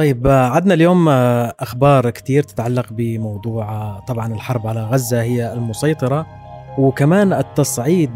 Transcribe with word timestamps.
طيب 0.00 0.26
عدنا 0.26 0.74
اليوم 0.74 1.08
أخبار 1.08 2.10
كثير 2.10 2.42
تتعلق 2.42 2.86
بموضوع 2.90 3.98
طبعا 3.98 4.34
الحرب 4.34 4.66
على 4.66 4.82
غزة 4.82 5.22
هي 5.22 5.52
المسيطرة 5.52 6.26
وكمان 6.78 7.32
التصعيد 7.32 8.10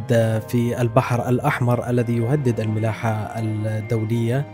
في 0.49 0.81
البحر 0.81 1.29
الأحمر 1.29 1.91
الذي 1.91 2.17
يهدد 2.17 2.61
الملاحه 2.61 3.33
الدولية 3.39 4.47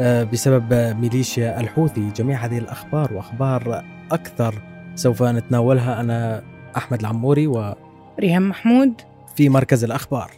بسبب 0.00 0.72
ميليشيا 1.00 1.60
الحوثي. 1.60 2.10
جميع 2.16 2.44
هذه 2.44 2.58
الأخبار 2.58 3.12
وأخبار 3.12 3.84
أكثر 4.12 4.54
سوف 4.94 5.22
نتناولها 5.22 6.00
أنا 6.00 6.42
أحمد 6.76 7.00
العموري 7.00 7.46
و 7.46 7.74
ريهام 8.20 8.48
محمود. 8.48 8.92
في 9.36 9.48
مركز 9.48 9.84
الأخبار. 9.84 10.30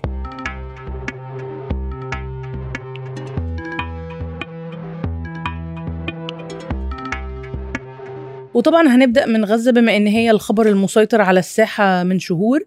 وطبعا 8.55 8.89
هنبدأ 8.89 9.27
من 9.27 9.45
غزة 9.45 9.73
بما 9.73 9.97
إن 9.97 10.07
هي 10.07 10.31
الخبر 10.31 10.67
المسيطر 10.69 11.21
على 11.21 11.41
الساحة 11.41 12.03
من 12.03 12.19
شهور 12.19 12.61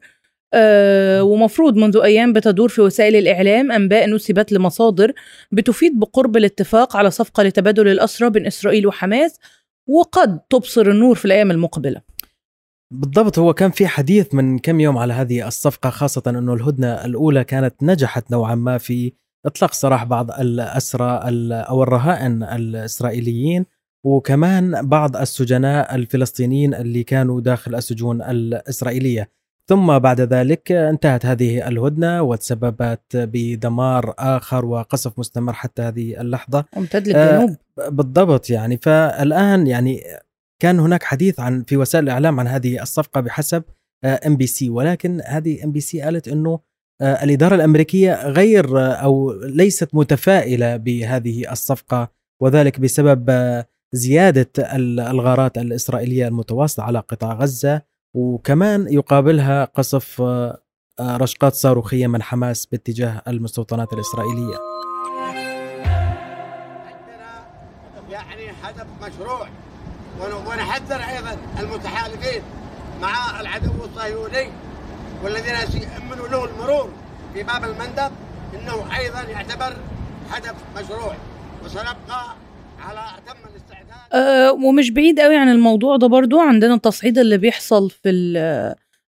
أه 0.54 1.23
ومفروض 1.23 1.76
منذ 1.76 1.98
أيام 1.98 2.34
بتدور 2.34 2.70
في 2.70 2.82
وسائل 2.82 3.16
الإعلام 3.16 3.72
أنباء 3.72 4.09
نسبت 4.09 4.52
لمصادر 4.52 5.14
بتفيد 5.52 6.00
بقرب 6.00 6.38
الاتفاق 6.38 6.98
على 6.98 7.12
صفقة 7.12 7.44
لتبادل 7.44 7.88
الأسرى 7.88 8.30
بين 8.30 8.46
إسرائيل 8.46 8.88
وحماس 8.88 9.40
وقد 9.88 10.40
تبصر 10.40 10.82
النور 10.82 11.16
في 11.16 11.26
الأيام 11.26 11.52
المقبلة. 11.52 12.02
بالضبط 12.92 13.40
هو 13.40 13.54
كان 13.54 13.72
في 13.72 13.88
حديث 13.88 14.34
من 14.34 14.59
كم 14.59 14.80
يوم 14.80 14.98
على 14.98 15.14
هذه 15.14 15.48
الصفقة 15.48 15.90
خاصة 15.90 16.23
إنه 16.28 16.54
الهدنة 16.54 17.06
الأولى 17.06 17.44
كانت 17.44 17.76
نجحت 17.81 18.31
نوعا 18.31 18.56
ما 18.56 18.78
في 18.78 19.14
إطلاق 19.45 19.73
سراح 19.73 20.04
بعض 20.04 20.31
الأسرى 20.31 21.20
أو 21.52 21.84
الرهائن 21.84 22.44
الإسرائيليين 22.44 23.66
وكمان 24.05 24.88
بعض 24.88 25.17
السجناء 25.17 25.95
الفلسطينيين 25.95 26.73
اللي 26.73 27.03
كانوا 27.03 27.41
داخل 27.41 27.75
السجون 27.75 28.22
الإسرائيلية. 28.22 29.30
ثم 29.69 30.00
بعد 30.00 30.22
ذلك 30.22 30.72
انتهت 30.72 31.25
هذه 31.25 31.67
الهدنة 31.67 32.22
وتسببت 32.22 33.02
بدمار 33.16 34.13
آخر 34.19 34.66
وقصف 34.66 35.19
مستمر 35.19 35.53
حتى 35.53 35.81
هذه 35.81 36.22
اللحظة. 36.22 36.66
امتد 36.78 37.08
للجنوب. 37.08 37.55
آه 37.80 37.89
بالضبط 37.89 38.50
يعني. 38.50 38.80
فالآن 38.81 39.67
يعني 39.67 40.02
كان 40.61 40.80
هناك 40.80 41.03
حديث 41.03 41.39
عن 41.39 41.63
في 41.63 41.78
وسائل 41.78 42.03
الإعلام 42.03 42.39
عن 42.39 42.47
هذه 42.47 42.81
الصفقة 42.81 43.22
بحسب 43.22 43.63
ام 44.06 44.38
بي 44.38 44.47
سي 44.47 44.69
ولكن 44.69 45.22
هذه 45.25 45.63
ام 45.63 45.72
بي 45.72 45.80
سي 45.80 46.02
قالت 46.02 46.28
إنه 46.28 46.59
آه 47.02 47.23
الإدارة 47.23 47.56
الأمريكية 47.56 48.28
غير 48.28 48.66
أو 48.78 49.31
ليست 49.31 49.95
متفائلة 49.95 50.78
بهذه 50.78 51.52
الصفقة 51.52 52.11
وذلك 52.41 52.80
بسبب 52.80 53.30
آه 53.30 53.66
زيادة 53.94 54.49
الغارات 55.11 55.58
الإسرائيلية 55.58 56.27
المتواصلة 56.27 56.86
على 56.86 56.99
قطاع 56.99 57.33
غزة 57.33 57.81
وكمان 58.13 58.94
يقابلها 58.94 59.66
قصف 59.66 60.23
رشقات 61.02 61.53
صاروخية 61.53 62.08
من 62.08 62.22
حماس 62.23 62.66
باتجاه 62.66 63.22
المستوطنات 63.27 63.94
الإسرائيلية. 63.94 64.58
يعني 68.09 68.52
هدف 68.63 68.85
مشروع 69.02 69.47
ونحذر 70.47 70.95
أيضا 70.95 71.38
المتحالفين 71.59 72.41
مع 73.02 73.41
العدو 73.41 73.72
الصهيوني 73.85 74.50
والذين 75.23 75.53
يأمنوا 75.81 76.28
له 76.28 76.45
المرور 76.45 76.89
في 77.33 77.44
باب 77.44 77.63
المندب 77.63 78.11
إنه 78.53 78.97
أيضا 78.97 79.22
يعتبر 79.22 79.73
هدف 80.31 80.55
مشروع 80.78 81.16
وسنبقى 81.66 82.35
على 82.80 83.00
أتم 83.17 83.39
الاستعداد 83.52 83.83
أه 84.13 84.52
ومش 84.52 84.91
بعيد 84.91 85.19
قوي 85.19 85.36
عن 85.36 85.49
الموضوع 85.52 85.97
ده 85.97 86.08
برضو. 86.08 86.39
عندنا 86.39 86.73
التصعيد 86.73 87.17
اللي 87.17 87.38
بيحصل 87.38 87.89
في 87.89 88.11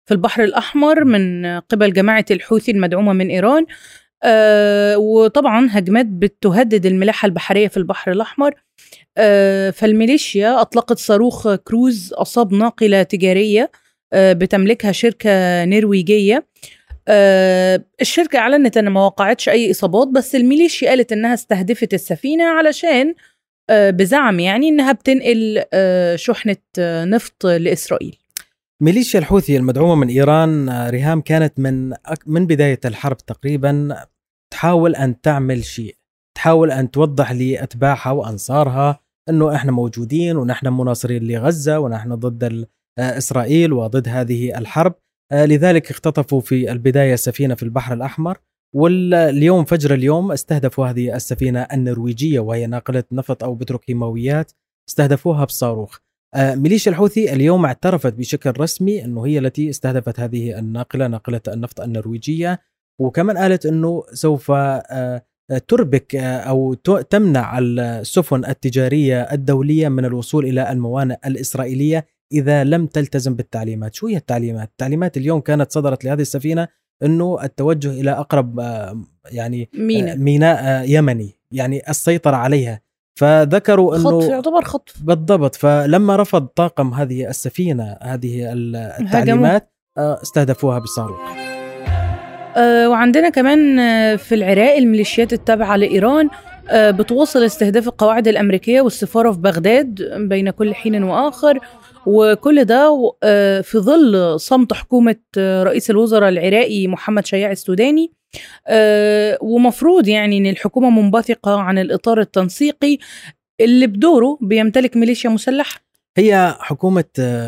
في 0.05 0.13
البحر 0.13 0.43
الأحمر 0.43 1.03
من 1.03 1.45
قبل 1.59 1.93
جماعة 1.93 2.25
الحوثي 2.31 2.71
المدعومة 2.71 3.13
من 3.13 3.29
إيران. 3.29 3.65
أه 4.23 4.97
وطبعا 4.97 5.67
هجمات 5.71 6.05
بتهدد 6.05 6.85
الملاحة 6.85 7.25
البحرية 7.25 7.67
في 7.67 7.77
البحر 7.77 8.11
الأحمر. 8.11 8.53
أه 9.17 9.69
فالميليشيا 9.69 10.61
أطلقت 10.61 10.97
صاروخ 10.97 11.55
كروز 11.55 12.13
اصاب 12.13 12.53
ناقله 12.53 13.03
تجارية 13.03 13.71
أه 14.13 14.33
بتملكها 14.33 14.91
شركة 14.91 15.65
نرويجية. 15.65 16.45
أه 17.07 17.85
الشركة 18.01 18.39
أعلنت 18.39 18.77
إن 18.77 18.89
ما 18.89 19.05
وقعتش 19.05 19.49
أي 19.49 19.71
إصابات 19.71 20.07
بس 20.07 20.35
الميليشيا 20.35 20.89
قالت 20.89 21.11
إنها 21.11 21.33
استهدفت 21.33 21.93
السفينة 21.93 22.43
علشان 22.45 23.13
بزعم 23.71 24.39
يعني 24.39 24.67
إنها 24.67 24.91
بتنقل 24.91 25.63
شحنة 26.15 26.57
نفط 26.79 27.45
لإسرائيل. 27.45 28.17
ميليشيا 28.81 29.19
الحوثي 29.19 29.57
المدعومة 29.57 29.95
من 29.95 30.09
إيران 30.09 30.69
ريهام 30.89 31.21
كانت 31.21 31.59
من 31.59 31.93
من 32.25 32.47
بداية 32.47 32.79
الحرب 32.85 33.17
تقريبا 33.17 33.97
تحاول 34.53 34.95
أن 34.95 35.21
تعمل 35.21 35.63
شيء، 35.63 35.95
تحاول 36.37 36.71
أن 36.71 36.91
توضح 36.91 37.31
لأتباعها 37.31 38.11
وأنصارها 38.11 38.99
إنه 39.29 39.55
إحنا 39.55 39.71
موجودين 39.71 40.37
ونحن 40.37 40.67
مناصرين 40.67 41.27
لغزة 41.27 41.79
ونحن 41.79 42.15
ضد 42.15 42.67
إسرائيل 42.99 43.73
وضد 43.73 44.09
هذه 44.09 44.57
الحرب، 44.57 44.95
لذلك 45.33 45.91
اختطفوا 45.91 46.41
في 46.41 46.71
البداية 46.71 47.15
سفينة 47.15 47.55
في 47.55 47.63
البحر 47.63 47.93
الأحمر 47.93 48.37
واليوم 48.73 49.65
فجر 49.65 49.93
اليوم 49.93 50.31
استهدفوا 50.31 50.87
هذه 50.87 51.15
السفينة 51.15 51.61
النرويجية 51.61 52.39
وهي 52.39 52.67
ناقلة 52.67 53.03
نفط 53.11 53.43
أو 53.43 53.55
بتروكيماويات 53.55 54.51
استهدفوها 54.89 55.45
بصاروخ. 55.45 55.97
ميليشيا 56.37 56.91
الحوثي 56.91 57.33
اليوم 57.33 57.65
اعترفت 57.65 58.13
بشكل 58.13 58.53
رسمي 58.59 59.05
إنه 59.05 59.25
هي 59.25 59.39
التي 59.39 59.69
استهدفت 59.69 60.19
هذه 60.19 60.59
الناقلة 60.59 61.07
ناقلة 61.07 61.41
النفط 61.47 61.81
النرويجية 61.81 62.59
وكمان 63.01 63.37
قالت 63.37 63.65
إنه 63.65 64.03
سوف 64.13 64.51
تربك 65.67 66.15
أو 66.15 66.73
تمنع 67.09 67.59
السفن 67.59 68.45
التجارية 68.45 69.21
الدولية 69.21 69.89
من 69.89 70.05
الوصول 70.05 70.45
إلى 70.45 70.71
الموانئ 70.71 71.17
الإسرائيلية 71.25 72.05
إذا 72.31 72.63
لم 72.63 72.87
تلتزم 72.87 73.35
بالتعليمات، 73.35 73.95
شو 73.95 74.07
هي 74.07 74.17
التعليمات؟ 74.17 74.69
التعليمات 74.69 75.17
اليوم 75.17 75.41
كانت 75.41 75.71
صدرت 75.71 76.05
لهذه 76.05 76.21
السفينة 76.21 76.67
إنه 77.03 77.37
التوجه 77.43 77.89
إلى 77.89 78.11
أقرب 78.11 78.59
يعني 79.31 79.69
ميناء. 79.73 80.17
ميناء 80.17 80.89
يمني 80.89 81.35
يعني 81.51 81.81
السيطرة 81.89 82.35
عليها. 82.35 82.81
فذكروا 83.15 83.95
إنه 83.95 84.03
خطف 84.03 84.29
يعتبر 84.29 84.63
خطف. 84.63 85.03
بالضبط. 85.03 85.55
فلما 85.55 86.15
رفض 86.15 86.45
طاقم 86.45 86.93
هذه 86.93 87.29
السفينة 87.29 87.97
هذه 88.01 88.53
التعليمات 88.99 89.73
استهدفوها 89.97 90.79
بصاروخ 90.79 91.19
أه 92.57 92.89
وعندنا 92.89 93.29
كمان 93.29 93.77
في 94.17 94.35
العراق 94.35 94.75
الميليشيات 94.75 95.33
التابعة 95.33 95.75
لإيران 95.75 96.29
بتواصل 96.73 97.43
استهداف 97.43 97.87
القواعد 97.87 98.27
الأمريكية 98.27 98.81
والسفارة 98.81 99.31
في 99.31 99.39
بغداد 99.39 100.01
بين 100.17 100.49
كل 100.49 100.75
حين 100.75 101.03
وآخر. 101.03 101.59
وكل 102.05 102.65
ده 102.65 103.11
في 103.61 103.77
ظل 103.77 104.39
صمت 104.39 104.73
حكومة 104.73 105.15
رئيس 105.37 105.89
الوزراء 105.89 106.29
العراقي 106.29 106.87
محمد 106.87 107.25
شياع 107.25 107.51
السوداني 107.51 108.11
ومفروض 109.41 110.07
يعني 110.07 110.37
أن 110.37 110.45
الحكومة 110.45 110.89
منبثقة 110.89 111.59
عن 111.59 111.77
الإطار 111.77 112.19
التنسيقي 112.21 112.97
اللي 113.61 113.87
بدوره 113.87 114.37
بيمتلك 114.41 114.97
ميليشيا 114.97 115.29
مسلحة. 115.29 115.79
هي 116.17 116.55
حكومة 116.59 117.03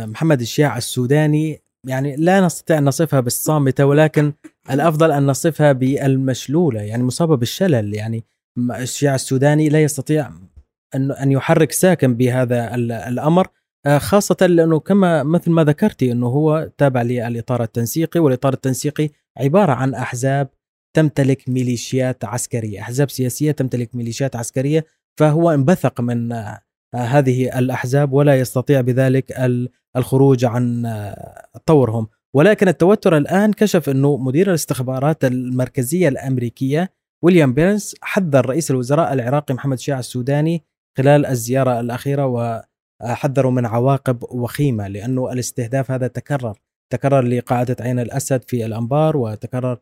محمد 0.05 0.41
الشياع 0.41 0.77
السوداني 0.77 1.61
يعني 1.87 2.15
لا 2.15 2.41
نستطيع 2.41 2.77
أن 2.77 2.85
نصفها 2.85 3.19
بالصامتة 3.19 3.85
ولكن 3.85 4.33
الأفضل 4.71 5.11
أن 5.11 5.25
نصفها 5.25 5.71
بالمشلولة 5.71 6.81
يعني 6.81 7.03
مصابة 7.03 7.35
بالشلل 7.37 7.93
يعني 7.93 8.23
الشياع 8.57 9.15
السوداني 9.15 9.69
لا 9.69 9.81
يستطيع 9.83 10.29
أن 10.95 11.31
يحرك 11.31 11.71
ساكن 11.71 12.15
بهذا 12.15 12.75
الأمر. 13.07 13.47
خاصة 13.97 14.47
لأنه 14.47 14.79
كما 14.79 15.23
مثل 15.23 15.51
ما 15.51 15.63
ذكرتي 15.63 16.11
أنه 16.11 16.27
هو 16.27 16.69
تابع 16.77 17.01
للإطار 17.01 17.63
التنسيقي 17.63 18.19
والإطار 18.19 18.53
التنسيقي 18.53 19.09
عبارة 19.37 19.71
عن 19.71 19.93
أحزاب 19.93 20.49
تمتلك 20.95 21.49
ميليشيات 21.49 22.25
عسكرية. 22.25 22.81
أحزاب 22.81 23.09
سياسية 23.09 23.51
تمتلك 23.51 23.95
ميليشيات 23.95 24.35
عسكرية 24.35 24.85
فهو 25.19 25.51
انبثق 25.51 26.01
من 26.01 26.33
هذه 26.95 27.59
الأحزاب 27.59 28.13
ولا 28.13 28.39
يستطيع 28.39 28.81
بذلك 28.81 29.33
الخروج 29.95 30.45
عن 30.45 30.93
طورهم. 31.65 32.07
ولكن 32.35 32.67
التوتر 32.67 33.17
الآن 33.17 33.53
كشف 33.53 33.89
أنه 33.89 34.17
مدير 34.17 34.49
الاستخبارات 34.49 35.25
المركزية 35.25 36.07
الأمريكية 36.07 36.91
ويليام 37.23 37.53
بيرنس 37.53 37.95
حذر 38.01 38.45
رئيس 38.45 38.71
الوزراء 38.71 39.13
العراقي 39.13 39.53
محمد 39.53 39.79
شيع 39.79 39.99
السوداني 39.99 40.63
خلال 40.97 41.25
الزيارة 41.25 41.79
الأخيرة 41.79 42.25
و 42.25 42.61
حذروا 43.03 43.51
من 43.51 43.65
عواقب 43.65 44.23
وخيمة 44.23 44.87
لأنه 44.87 45.31
الاستهداف 45.31 45.91
هذا 45.91 46.07
تكرر 46.07 46.59
تكرر 46.93 47.21
لقاعدة 47.21 47.75
عين 47.79 47.99
الأسد 47.99 48.43
في 48.43 48.65
الأنبار 48.65 49.17
وتكرر 49.17 49.79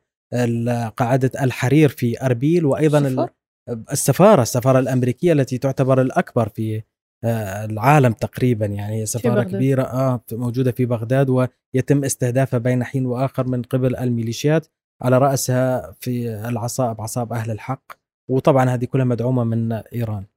قاعدة 0.98 1.32
الحرير 1.42 1.90
في 1.90 2.26
أربيل 2.26 2.66
وأيضا 2.66 3.00
السفارة. 3.00 3.36
السفارة 3.92 4.42
السفارة 4.42 4.80
الأمريكية 4.80 5.34
التي 5.34 5.58
تعتبر 5.58 6.02
الأكبر 6.02 6.50
في 6.50 6.84
آه، 7.24 7.66
العالم 7.66 8.14
تقريبا 8.14 8.66
يعني 8.66 9.06
سفارة. 9.06 9.44
كبيرة 9.44 9.84
آه 9.84 10.22
موجودة 10.32 10.72
في 10.72 10.86
بغداد 10.86 11.30
ويتم 11.30 12.04
استهدافها 12.04 12.58
بين 12.58 12.84
حين 12.84 13.06
وآخر 13.06 13.48
من 13.48 13.62
قبل 13.62 13.96
الميليشيات 13.96 14.68
على 15.02 15.18
رأسها 15.18 15.92
في 16.00 16.30
العصائب 16.30 17.02
عصائب 17.02 17.34
أهل 17.34 17.52
الحق 17.52 17.92
وطبعا 18.30 18.70
هذه 18.70 18.86
كلها 18.86 19.06
مدعومة 19.06 19.44
من 19.44 19.72
إيران 19.74 20.18
آه 20.18 20.35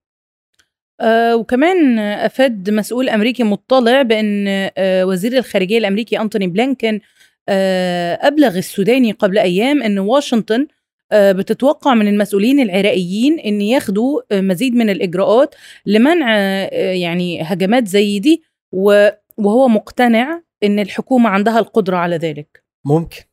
وكمان 1.34 1.98
أفاد 1.98 2.70
مسؤول 2.70 3.08
أمريكي 3.08 3.42
مطلع 3.42 4.02
بأن 4.02 4.44
آه 4.78 5.06
وزير 5.06 5.36
الخارجية 5.38 5.78
الأمريكي 5.78 6.20
أنتوني 6.20 6.46
بلينكن 6.46 7.00
آه 7.48 8.14
أبلغ 8.22 8.58
السوداني 8.58 9.12
قبل 9.12 9.38
أيام 9.38 9.82
أن 9.82 9.98
واشنطن 9.98 10.66
آه 11.12 11.32
بتتوقع 11.32 11.94
من 11.94 12.08
المسؤولين 12.08 12.60
العراقيين 12.60 13.38
أن 13.40 13.60
ياخدوا 13.60 14.20
آه 14.32 14.40
مزيد 14.40 14.74
من 14.74 14.90
الإجراءات 14.90 15.54
لمنع 15.86 16.36
آه 16.38 16.68
يعني 16.92 17.42
هجمات 17.42 17.88
زي 17.88 18.18
دي 18.18 18.42
وهو 18.72 19.68
مقتنع 19.68 20.42
أن 20.62 20.78
الحكومة 20.78 21.28
عندها 21.30 21.58
القدرة 21.58 21.96
على 21.96 22.16
ذلك. 22.16 22.64
ممكن. 22.86 23.16
آه، 23.20 23.27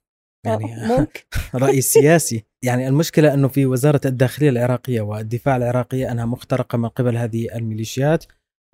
يعني 0.45 0.88
ممكن. 1.00 1.19
رأي 1.65 1.81
سياسي. 1.81 2.44
يعني 2.65 2.88
المشكلة 2.88 3.33
أنه 3.33 3.47
في 3.47 3.65
وزارة 3.65 4.01
الداخلية 4.06 4.50
العراقية 4.50 5.01
والدفاع 5.01 5.57
العراقية 5.57 6.12
أنها 6.12 6.25
مخترقة 6.25 6.77
من 6.77 6.89
قبل 6.89 7.18
هذه 7.18 7.56
الميليشيات 7.56 8.25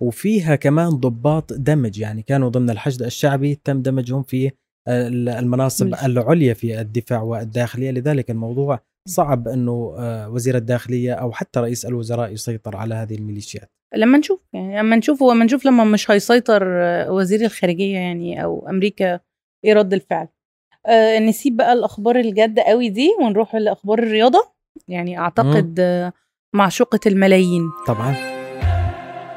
وفيها 0.02 0.56
كمان 0.56 0.88
ضباط 0.88 1.52
دمج. 1.52 1.98
يعني 1.98 2.22
كانوا 2.22 2.48
ضمن 2.48 2.70
الحشد 2.70 3.02
الشعبي 3.02 3.54
تم 3.64 3.82
دمجهم 3.82 4.22
في 4.22 4.50
ال- 4.88 5.28
المناصب. 5.28 5.94
العليا 6.04 6.54
في 6.54 6.80
الدفاع 6.80 7.22
والداخلية. 7.22 7.90
لذلك 7.90 8.30
الموضوع 8.30 8.80
صعب 9.08 9.48
أنه 9.48 9.94
آه، 9.98 10.28
وزير 10.30 10.56
الداخلية 10.56 11.12
أو 11.12 11.32
حتى 11.32 11.60
رئيس 11.60 11.86
الوزراء 11.86 12.32
يسيطر 12.32 12.76
على 12.76 12.94
هذه 12.94 13.14
الميليشيات. 13.14 13.70
لما 13.96 14.18
نشوف 14.18 14.40
يعني 14.52 14.78
لما 14.78 14.96
نشوف 14.96 15.22
لما 15.22 15.44
نشوف 15.44 15.66
لما 15.66 15.84
مش 15.84 16.10
هيسيطر 16.10 16.62
آه، 16.82 17.12
وزير 17.12 17.40
الخارجية 17.44 17.94
يعني 17.98 18.44
أو 18.44 18.68
أمريكا 18.68 19.20
إيه 19.64 19.72
رد 19.72 19.92
الفعل. 19.94 20.28
آه 20.86 21.18
نسيب 21.18 21.56
بقى 21.56 21.72
الأخبار 21.72 22.16
الجد 22.16 22.58
قوي 22.60 22.88
دي 22.88 23.08
ونروح 23.20 23.54
لأخبار 23.54 23.98
الرياضة. 23.98 24.52
يعني 24.88 25.18
أعتقد 25.18 25.76
آه 25.80 26.12
معشوقه 26.54 27.00
الملايين. 27.06 27.62
طبعا. 27.86 28.14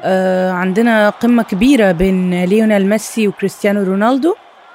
آه 0.04 0.50
عندنا 0.50 1.10
قمة 1.10 1.42
كبيرة 1.42 1.92
بين 1.92 2.44
ليونيل 2.44 2.86
ميسي 2.86 3.28
وكريستيانو 3.28 3.82
رونالدو 3.82 4.34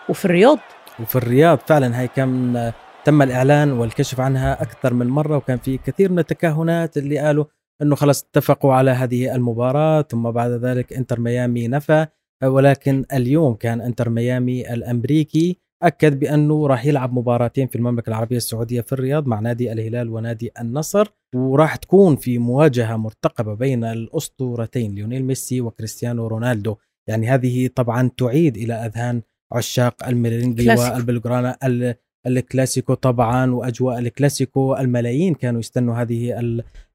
وفي 0.10 0.26
الرياض. 0.26 0.58
وفي 1.00 1.16
الرياض 1.16 1.60
فعلا 1.60 2.00
هي 2.00 2.08
كان 2.08 2.72
تم 3.06 3.22
الإعلان 3.22 3.72
والكشف 3.72 4.20
عنها 4.20 4.62
أكثر 4.62 4.94
من 4.94 5.08
مرة 5.08 5.38
وكان 5.38 5.58
في 5.58 5.78
كثير 5.78 6.12
من 6.12 6.20
التكهنات 6.20 6.98
اللي 6.98 7.18
قالوا 7.20 7.46
إنه 7.82 7.96
خلاص 7.96 8.24
اتفقوا 8.24 8.74
على 8.74 8.92
هذه 8.92 9.36
المباراة 9.36 10.02
ثم 10.02 10.32
بعد 10.32 10.52
ذلك 10.52 10.94
إنتر 10.94 11.20
ميامي 11.20 11.68
نفى 11.68 12.08
ولكن 12.44 13.06
اليوم 13.14 13.54
كان 13.54 13.82
إنتر 13.82 14.10
ميامي 14.10 14.74
الأمريكي 14.74 15.60
أكد 15.84 16.20
بأنه 16.20 16.68
راح 16.68 16.86
يلعب 16.86 17.14
مباراتين 17.14 17.68
في 17.68 17.76
المملكة 17.76 18.10
العربية 18.10 18.38
السعودية 18.38 18.82
في 18.82 18.94
الرياض 18.94 19.28
مع 19.28 19.40
نادي 19.40 19.72
الهلال 19.72 20.10
ونادي 20.10 20.52
النصر 20.62 21.08
وراح 21.36 21.76
تكون 21.76 22.16
في 22.16 22.38
مواجهة 22.38 22.96
مرتقبة 22.98 23.54
بين 23.54 23.84
الأسطورتين 23.84 24.96
ليونيل 24.96 25.24
ميسي 25.26 25.62
وكريستيانو 25.62 26.28
رونالدو 26.28 26.76
يعني 27.10 27.28
هذه 27.30 27.68
طبعا 27.76 28.10
تعيد 28.18 28.58
إلى 28.58 28.74
أذهان 28.74 29.22
عشاق 29.54 30.08
الميرينجي. 30.08 30.64
والبلوغرانا 30.96 31.58
ال- 31.64 31.96
الكلاسيكو 32.28 32.94
طبعا 32.94 33.52
وأجواء 33.52 34.00
الكلاسيكو 34.00 34.76
الملايين 34.76 35.34
كانوا 35.34 35.60
يستنوا 35.60 35.96
هذه 35.96 36.34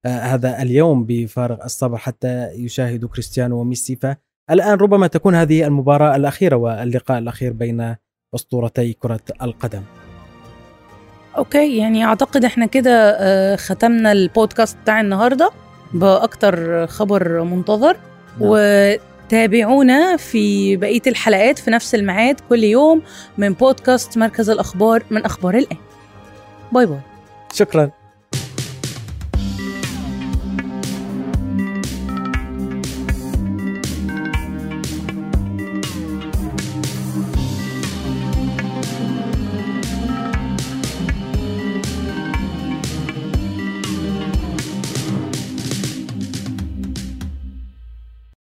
آه، 0.06 0.08
هذا 0.08 0.62
اليوم 0.62 1.04
بفارغ 1.04 1.64
الصبر 1.64 1.96
حتى 1.96 2.50
يشاهدوا 2.52 3.08
كريستيانو 3.08 3.60
وميسي 3.60 3.96
فالآن 3.96 4.78
ربما 4.78 5.06
تكون 5.06 5.34
هذه 5.34 5.66
المباراة 5.66 6.16
الأخيرة 6.16 6.56
واللقاء 6.56 7.18
الأخير 7.18 7.52
بين 7.52 7.96
أسطورتي 8.34 8.92
كرة 8.92 9.20
القدم. 9.42 9.82
okay 11.36 11.76
يعني 11.78 12.04
أعتقد 12.04 12.44
إحنا 12.44 12.66
كده 12.66 13.16
آه 13.20 13.56
ختمنا 13.56 14.12
البودكاست 14.12 14.76
بتاع 14.82 15.00
النهارده 15.00 15.50
بأكتر 15.94 16.86
خبر 16.86 17.42
منتظر. 17.42 17.92
نعم. 17.92 17.98
وتابعونا 18.40 20.16
في 20.16 20.76
بقية 20.76 21.02
الحلقات 21.06 21.58
في 21.58 21.70
نفس 21.70 21.94
الميعاد 21.94 22.40
كل 22.48 22.64
يوم 22.64 23.02
من 23.38 23.52
بودكاست 23.52 24.18
مركز 24.18 24.50
الأخبار 24.50 25.02
من 25.10 25.24
أخبار 25.24 25.54
الآن. 25.56 25.76
باي 26.72 26.86
باي. 26.86 27.00
شكرا. 27.52 27.90